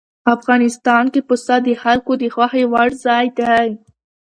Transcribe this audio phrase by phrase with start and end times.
[0.35, 3.67] افغانستان کې پسه د خلکو د خوښې وړ ځای دی.